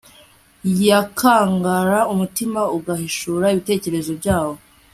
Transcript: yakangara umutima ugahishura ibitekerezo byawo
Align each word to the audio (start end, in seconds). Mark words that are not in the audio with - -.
yakangara 0.87 1.99
umutima 2.13 2.61
ugahishura 2.77 3.45
ibitekerezo 3.53 4.11
byawo 4.19 4.55